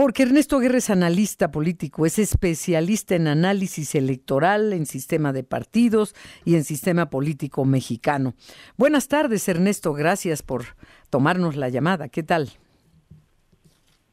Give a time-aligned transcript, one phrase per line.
[0.00, 6.14] Porque Ernesto Guerra es analista político, es especialista en análisis electoral, en sistema de partidos
[6.46, 8.32] y en sistema político mexicano.
[8.78, 10.62] Buenas tardes, Ernesto, gracias por
[11.10, 12.08] tomarnos la llamada.
[12.08, 12.48] ¿Qué tal?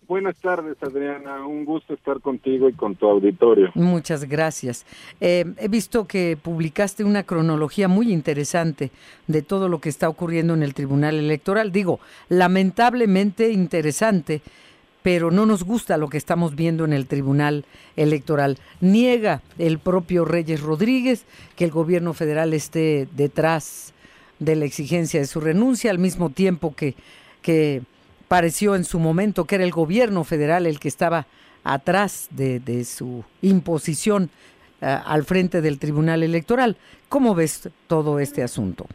[0.09, 1.47] Buenas tardes, Adriana.
[1.47, 3.71] Un gusto estar contigo y con tu auditorio.
[3.75, 4.85] Muchas gracias.
[5.21, 8.91] Eh, he visto que publicaste una cronología muy interesante
[9.27, 11.71] de todo lo que está ocurriendo en el Tribunal Electoral.
[11.71, 14.41] Digo, lamentablemente interesante,
[15.07, 17.63] pero no nos gusta lo que estamos viendo en el Tribunal
[17.95, 18.57] Electoral.
[18.81, 21.23] Niega el propio Reyes Rodríguez
[21.55, 23.93] que el gobierno federal esté detrás
[24.39, 26.93] de la exigencia de su renuncia, al mismo tiempo que,
[27.41, 27.83] que
[28.27, 31.25] pareció en su momento que era el gobierno federal el que estaba
[31.63, 34.29] atrás de, de su imposición
[34.81, 36.75] uh, al frente del Tribunal Electoral.
[37.07, 38.87] ¿Cómo ves todo este asunto?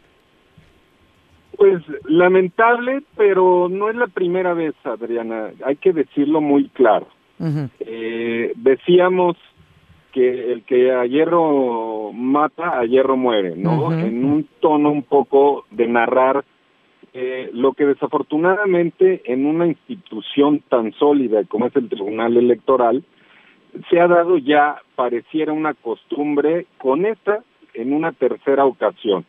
[1.57, 5.51] Pues lamentable, pero no es la primera vez, Adriana.
[5.65, 7.07] Hay que decirlo muy claro.
[7.39, 7.69] Uh -huh.
[7.79, 9.37] eh, decíamos
[10.11, 13.87] que el que a hierro mata, a hierro muere, ¿no?
[13.87, 14.05] Uh -huh.
[14.07, 16.43] En un tono un poco de narrar
[17.13, 23.03] eh, lo que desafortunadamente en una institución tan sólida como es el Tribunal Electoral
[23.89, 27.43] se ha dado ya, pareciera una costumbre con esta
[27.73, 29.25] en una tercera ocasión.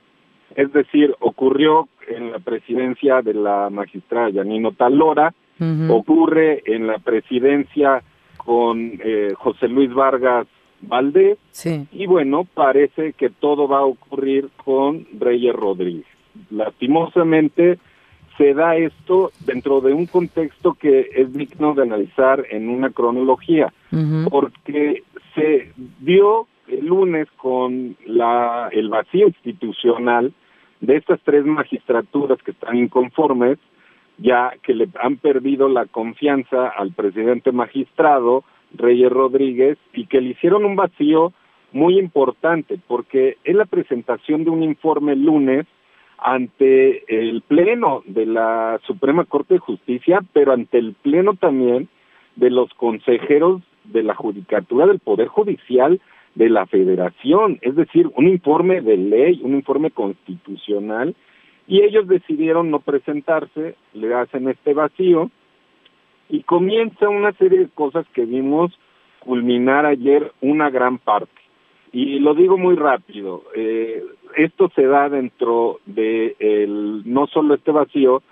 [0.54, 5.90] Es decir, ocurrió en la presidencia de la magistrada Yanino Talora, uh -huh.
[5.90, 8.02] ocurre en la presidencia
[8.36, 10.46] con eh, José Luis Vargas
[10.82, 11.86] Valdés, sí.
[11.92, 16.06] y bueno, parece que todo va a ocurrir con Reyes Rodríguez
[16.50, 17.78] lastimosamente
[18.36, 23.72] se da esto dentro de un contexto que es digno de analizar en una cronología,
[23.92, 24.30] uh -huh.
[24.30, 30.32] porque se dio el lunes con la, el vacío institucional
[30.86, 33.58] de estas tres magistraturas que están inconformes,
[34.18, 40.30] ya que le han perdido la confianza al presidente magistrado Reyes Rodríguez y que le
[40.30, 41.32] hicieron un vacío
[41.72, 45.66] muy importante, porque es la presentación de un informe lunes
[46.18, 51.88] ante el Pleno de la Suprema Corte de Justicia, pero ante el Pleno también
[52.36, 56.00] de los consejeros de la Judicatura del Poder Judicial
[56.34, 61.14] de la Federación, es decir, un informe de ley, un informe constitucional,
[61.66, 65.30] y ellos decidieron no presentarse, le hacen este vacío,
[66.28, 68.76] y comienza una serie de cosas que vimos
[69.20, 71.32] culminar ayer una gran parte.
[71.92, 74.02] Y lo digo muy rápido, eh,
[74.36, 78.22] esto se da dentro de el, no solo este vacío,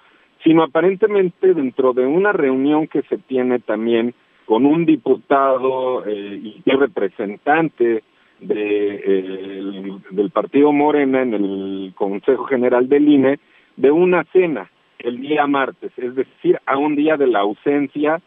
[0.43, 4.15] sino aparentemente dentro de una reunión que se tiene también
[4.47, 8.03] con un diputado eh, y representante
[8.41, 13.39] de, eh, el, del partido Morena en el Consejo General del INE,
[13.77, 18.21] de una cena el día martes, es decir, a un día de la ausencia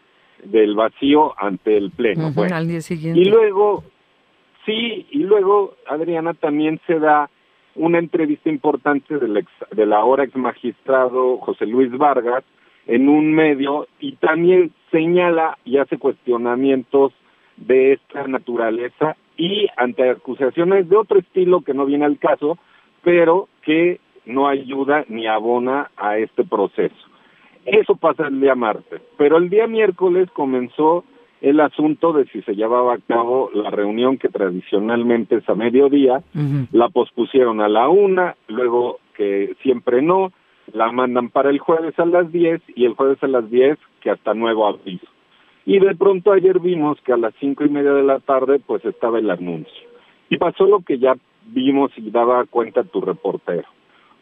[0.44, 2.28] del vacío ante el Pleno.
[2.28, 3.20] Uh -huh, bueno, al día siguiente.
[3.20, 3.84] Y luego,
[4.66, 7.30] sí, y luego, Adriana, también se da
[7.76, 12.44] una entrevista importante del, ex, del ahora ex magistrado José Luis Vargas
[12.88, 17.14] en un medio y también señala y hace cuestionamientos
[17.58, 22.58] de esta naturaleza y ante acusaciones de otro estilo que no viene al caso,
[23.04, 26.96] pero que no ayuda ni abona a este proceso.
[27.66, 31.04] Eso pasa el día martes, pero el día miércoles comenzó
[31.42, 36.18] el asunto de si se llevaba a cabo la reunión que tradicionalmente es a mediodía,
[36.34, 36.68] uh -huh.
[36.72, 40.32] la pospusieron a la una, luego que siempre no,
[40.76, 44.12] la mandan para el jueves a las diez y el jueves a las diez que
[44.12, 45.08] hasta nuevo aviso.
[45.66, 48.84] Y de pronto ayer vimos que a las cinco y media de la tarde pues
[48.84, 49.88] estaba el anuncio.
[50.30, 51.16] Y pasó lo que ya
[51.46, 53.68] vimos y daba cuenta tu reportero.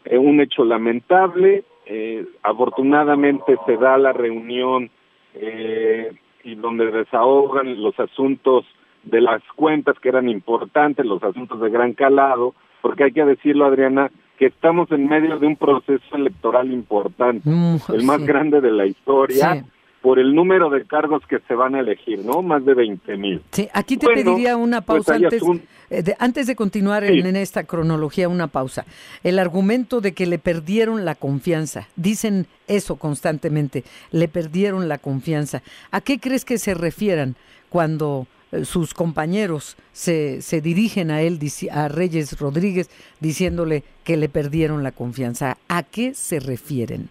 [0.04, 4.90] Eh, un hecho lamentable, eh, afortunadamente se da la reunión
[5.34, 6.12] eh,
[6.44, 8.64] y donde desahogan los asuntos
[9.02, 13.64] de las cuentas que eran importantes, los asuntos de gran calado, porque hay que decirlo,
[13.64, 18.70] Adriana, que estamos en medio de un proceso electoral importante, mm, el más grande de
[18.70, 19.54] la historia.
[19.54, 19.70] Sí.
[20.02, 22.42] por el número de cargos que se van a elegir, ¿no?
[22.42, 23.40] Más de 20 mil.
[23.52, 25.62] Sí, aquí te bueno, pediría una pausa pues antes, un...
[25.88, 27.20] eh, de, antes de continuar sí.
[27.20, 28.84] en, en, esta cronología, una pausa.
[29.22, 35.62] El argumento de que le perdieron la confianza, dicen eso constantemente, le perdieron la confianza.
[35.90, 37.34] ¿A qué crees que se refieran
[37.70, 38.26] cuando
[38.62, 41.38] sus compañeros se, se dirigen a él,
[41.72, 42.88] a Reyes Rodríguez,
[43.20, 45.56] diciéndole que le perdieron la confianza?
[45.68, 47.08] ¿A qué se refieren?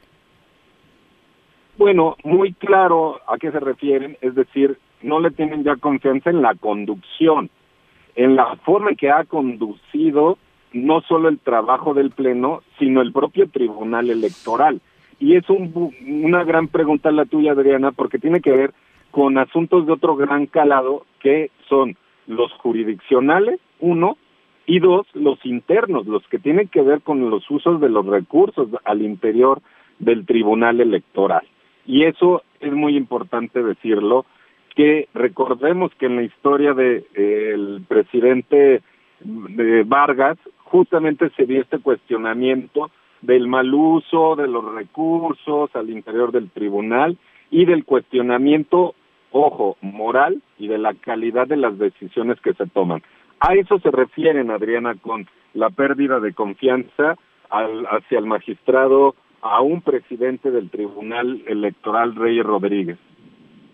[1.78, 6.42] Bueno, muy claro a qué se refieren, es decir, no le tienen ya confianza en
[6.42, 7.50] la conducción,
[8.16, 10.38] en la forma en que ha conducido
[10.72, 14.81] no solo el trabajo del Pleno, sino el propio Tribunal Electoral.
[15.19, 15.94] Y es un,
[16.24, 18.74] una gran pregunta la tuya, Adriana, porque tiene que ver
[19.12, 21.95] con asuntos de otro gran calado que son
[22.27, 24.17] los jurisdiccionales, uno,
[24.65, 28.69] y dos, los internos, los que tienen que ver con los usos de los recursos
[28.85, 29.61] al interior
[29.99, 31.45] del Tribunal Electoral.
[31.85, 34.25] Y eso es muy importante decirlo,
[34.75, 38.81] que recordemos que en la historia del de, presidente
[39.19, 42.89] de Vargas justamente se dio este cuestionamiento
[43.21, 47.17] del mal uso de los recursos al interior del tribunal
[47.51, 48.95] y del cuestionamiento,
[49.33, 53.03] ojo, moral y de la calidad de las decisiones que se toman.
[53.39, 57.18] A eso se refieren, Adriana, con la pérdida de confianza
[57.50, 62.97] al, hacia el magistrado, a un presidente del Tribunal Electoral, Reyes Rodríguez.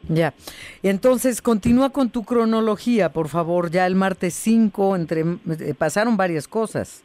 [0.07, 0.33] Ya.
[0.81, 3.69] Y entonces continúa con tu cronología, por favor.
[3.69, 7.03] Ya el martes 5 entre eh, pasaron varias cosas.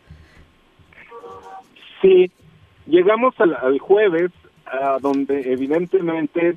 [2.01, 2.31] Sí,
[2.87, 4.31] llegamos al, al jueves,
[4.65, 6.57] a donde evidentemente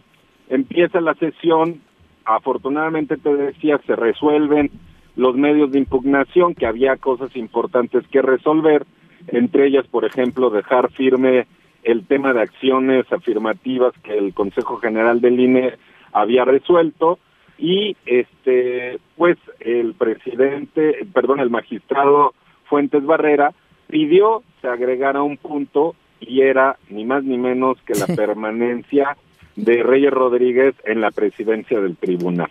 [0.49, 1.81] empieza la sesión.
[2.27, 4.69] Afortunadamente te decía, se resuelven
[5.15, 8.85] los medios de impugnación, que había cosas importantes que resolver,
[9.27, 11.47] entre ellas, por ejemplo, dejar firme
[11.83, 15.75] el tema de acciones afirmativas que el Consejo General del INE
[16.12, 17.18] había resuelto
[17.57, 22.33] y este pues el presidente, perdón, el magistrado
[22.65, 23.53] Fuentes Barrera
[23.88, 29.15] pidió se agregara un punto y era ni más ni menos que la permanencia
[29.57, 32.50] de Reyes Rodríguez en la presidencia del tribunal.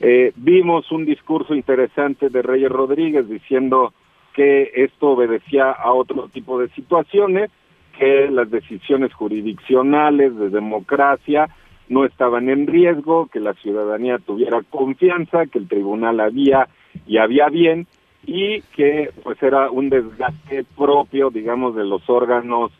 [0.00, 3.94] Eh, vimos un discurso interesante de Reyes Rodríguez diciendo
[4.34, 7.50] que esto obedecía a otro tipo de situaciones,
[7.98, 11.48] que las decisiones jurisdiccionales de democracia
[11.88, 16.68] no estaban en riesgo, que la ciudadanía tuviera confianza, que el tribunal había
[17.06, 17.86] y había bien
[18.26, 22.72] y que pues era un desgaste propio, digamos, de los órganos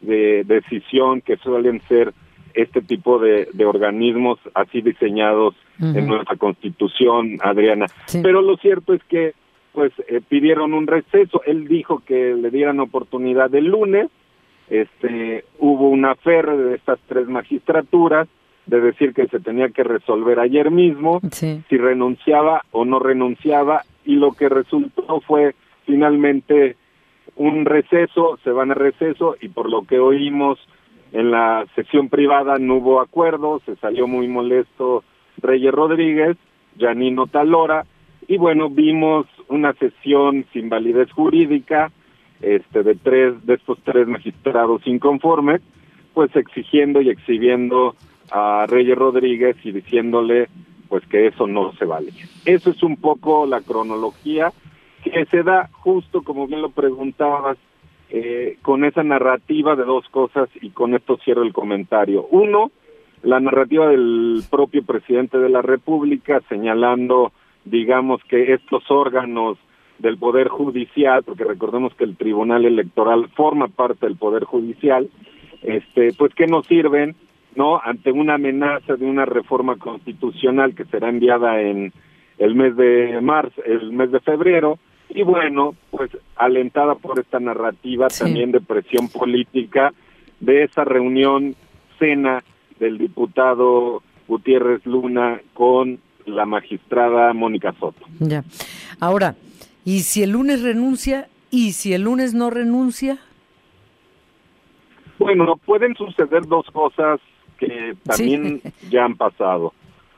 [0.00, 2.14] de decisión que suelen ser
[2.54, 7.86] este tipo de, organismos así diseñados en nuestra constitución, Adriana.
[8.22, 9.34] Pero lo cierto es que
[9.72, 11.42] pues eh, pidieron un receso.
[11.46, 14.10] Él dijo que le dieran oportunidad el lunes.
[14.68, 18.28] Este, hubo una fe de estas tres magistraturas
[18.66, 24.14] de decir que se tenía que resolver ayer mismo si renunciaba o no renunciaba y
[24.14, 25.54] lo que resultó fue
[25.84, 26.76] finalmente
[27.36, 30.58] un receso, se van a receso y por lo que oímos
[31.12, 35.04] en la sesión privada no hubo acuerdo, se salió muy molesto
[35.38, 36.36] Reyes Rodríguez,
[36.78, 37.84] Janino Talora,
[38.26, 41.90] y bueno, vimos una sesión sin validez jurídica,
[42.40, 45.60] este, de tres, de estos tres magistrados inconformes,
[46.14, 47.94] pues exigiendo y exhibiendo
[48.30, 50.48] a Reyes Rodríguez y diciéndole
[50.88, 52.12] pues que eso no se vale.
[52.44, 54.52] Eso es un poco la cronología
[55.02, 57.56] que se da justo como bien lo preguntabas
[58.14, 62.26] eh, con esa narrativa de dos cosas y con esto cierro el comentario.
[62.30, 62.70] Uno,
[63.22, 67.32] la narrativa del propio presidente de la República señalando,
[67.64, 69.56] digamos, que estos órganos
[69.98, 75.08] del Poder Judicial, porque recordemos que el Tribunal Electoral forma parte del Poder Judicial,
[75.62, 77.16] este, pues que nos sirven,
[77.56, 77.80] ¿no?
[77.82, 81.94] Ante una amenaza de una reforma constitucional que será enviada en
[82.36, 84.78] el mes de marzo, el mes de febrero,
[85.14, 89.92] y bueno, pues alentada por esta narrativa también de presión política
[90.40, 91.54] de esa reunión
[91.98, 92.42] cena
[92.78, 98.06] del diputado Gutiérrez Luna con la magistrada Mónica Soto.
[98.20, 98.44] Ya.
[99.00, 99.36] Ahora,
[99.84, 103.18] ¿y si el lunes renuncia y si el lunes no renuncia?
[105.18, 107.20] Bueno, pueden suceder dos cosas
[107.58, 109.74] que también ya han pasado.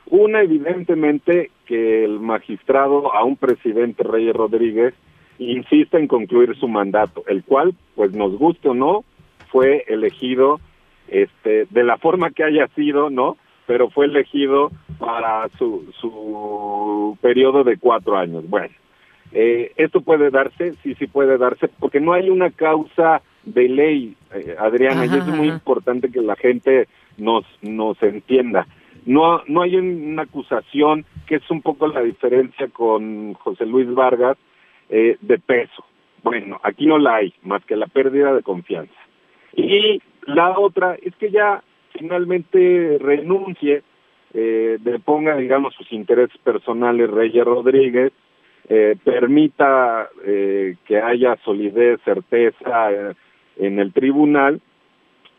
[0.07, 4.93] Una, evidentemente, que el magistrado a un presidente Reyes Rodríguez
[5.39, 9.03] insiste en concluir su mandato, el cual, pues nos guste o no,
[9.51, 10.59] fue elegido
[11.07, 13.37] este, de la forma que haya sido, ¿no?
[13.67, 18.47] Pero fue elegido para su, su periodo de cuatro años.
[18.47, 18.73] Bueno,
[19.31, 24.15] eh, esto puede darse, sí, sí puede darse, porque no hay una causa de ley,
[24.33, 28.67] eh, Adriana, y es muy importante que la gente nos, nos entienda
[29.05, 34.37] no, no hay una acusación, que es un poco la diferencia con José Luis Vargas,
[34.89, 35.85] eh, de peso.
[36.23, 38.93] Bueno, aquí no la hay, más que la pérdida de confianza.
[39.53, 43.83] Y la otra es que ya finalmente renuncie,
[44.33, 48.11] eh, deponga, digamos, sus intereses personales Reyes Rodríguez,
[48.67, 53.13] eh, permita eh, que haya solidez, certeza eh,
[53.57, 54.59] en el tribunal,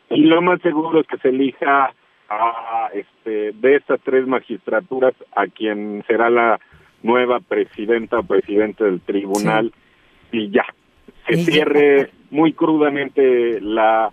[0.08, 1.92] y lo más seguro es que se elija
[2.28, 6.60] a este de estas tres magistraturas a quien será la
[7.02, 9.72] nueva presidenta o presidente del tribunal
[10.32, 10.64] y ya
[11.26, 14.10] se cierre muy crudamente la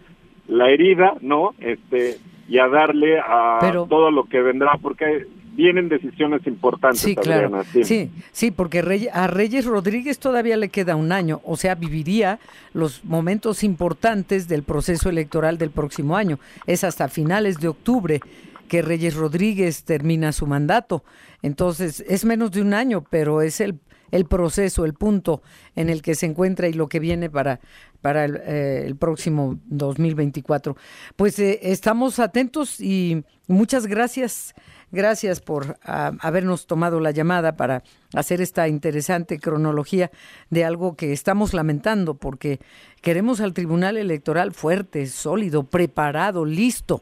[0.48, 2.18] la herida no este
[2.48, 5.26] y a darle a todo lo que vendrá porque
[5.56, 7.02] vienen decisiones importantes.
[7.02, 7.64] Sí, claro.
[7.84, 12.40] Sí, sí, porque a Reyes Rodríguez todavía le queda un año, o sea, viviría
[12.74, 16.40] los momentos importantes del proceso electoral del próximo año.
[16.68, 18.20] Es hasta finales de octubre
[18.68, 21.04] que Reyes Rodríguez termina su mandato.
[21.42, 23.80] Entonces, es menos de un año, pero es el,
[24.12, 25.42] el proceso, el punto
[25.76, 27.60] en el que se encuentra y lo que viene para,
[28.04, 30.76] para el, eh, próximo 2024.
[31.16, 34.54] Pues eh, estamos atentos y muchas gracias
[34.94, 37.82] Gracias por ah, habernos tomado la llamada para
[38.14, 40.12] hacer esta interesante cronología
[40.52, 42.60] de algo que estamos lamentando, porque
[43.02, 47.02] queremos al Tribunal Electoral fuerte, sólido, preparado, listo.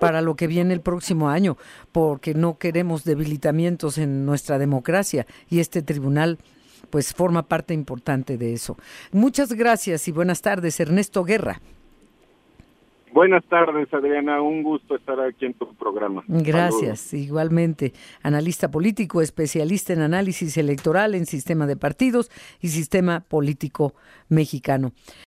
[0.00, 1.56] Para lo que viene el próximo año,
[1.92, 6.38] porque no queremos debilitamientos en nuestra democracia y este tribunal
[6.92, 8.76] pues forma parte importante de eso.
[9.12, 11.58] Muchas gracias y buenas tardes, Ernesto Guerra.
[13.14, 14.40] Buenas tardes, Adriana.
[14.40, 16.22] Un gusto estar aquí en tu programa.
[16.28, 17.92] Gracias, igualmente.
[18.22, 22.30] Analista político, especialista en análisis electoral en sistema de partidos
[22.60, 23.94] y sistema político
[24.28, 24.92] mexicano.